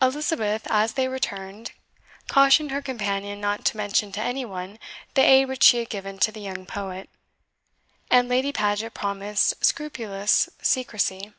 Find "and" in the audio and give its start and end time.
8.10-8.30